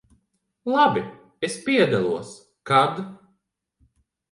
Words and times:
Labi, 0.75 1.03
es 1.49 1.59
piedalos. 1.67 2.33
Kad? 2.67 2.95